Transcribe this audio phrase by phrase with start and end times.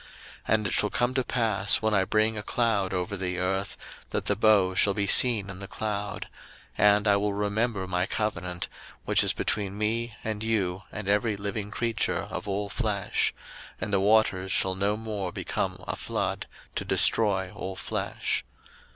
[0.01, 0.09] 01:009:014
[0.55, 3.77] And it shall come to pass, when I bring a cloud over the earth,
[4.09, 6.27] that the bow shall be seen in the cloud:
[6.79, 8.67] 01:009:015 And I will remember my covenant,
[9.05, 13.31] which is between me and you and every living creature of all flesh;
[13.79, 18.43] and the waters shall no more become a flood to destroy all flesh.